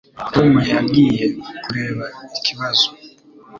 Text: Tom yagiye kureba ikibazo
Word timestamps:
Tom 0.33 0.51
yagiye 0.73 1.25
kureba 1.63 2.05
ikibazo 2.37 2.87